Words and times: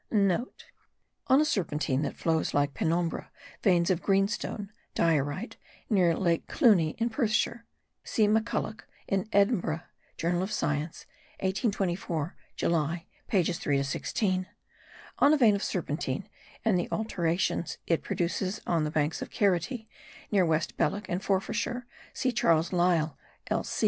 (* 0.09 0.11
On 0.11 0.49
a 1.39 1.45
serpentine 1.45 2.01
that 2.01 2.15
flows 2.17 2.55
like 2.55 2.71
a 2.71 2.73
penombre, 2.73 3.29
veins 3.61 3.91
of 3.91 4.01
greenstone 4.01 4.71
(diorite) 4.95 5.57
near 5.91 6.15
Lake 6.17 6.47
Clunie 6.47 6.95
in 6.97 7.11
Perthshire. 7.11 7.67
See 8.03 8.27
MacCulloch 8.27 8.81
in 9.07 9.29
Edinburgh 9.31 9.81
Journal 10.17 10.41
of 10.41 10.51
Science 10.51 11.05
1824 11.41 12.35
July 12.55 13.05
pages 13.27 13.59
3 13.59 13.77
to 13.77 13.83
16. 13.83 14.47
On 15.19 15.33
a 15.33 15.37
vein 15.37 15.53
of 15.53 15.61
serpentine, 15.61 16.27
and 16.65 16.79
the 16.79 16.89
alterations 16.91 17.77
it 17.85 18.01
produces 18.01 18.59
on 18.65 18.85
the 18.85 18.89
banks 18.89 19.21
of 19.21 19.29
Carity, 19.29 19.87
near 20.31 20.47
West 20.47 20.77
Balloch 20.77 21.07
in 21.09 21.19
Forfarshire 21.19 21.85
see 22.11 22.31
Charles 22.31 22.73
Lyell 22.73 23.19
l. 23.51 23.63